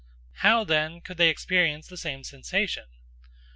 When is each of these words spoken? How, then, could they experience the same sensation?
How, 0.37 0.63
then, 0.63 1.01
could 1.01 1.17
they 1.17 1.29
experience 1.29 1.85
the 1.87 1.95
same 1.95 2.23
sensation? 2.23 2.85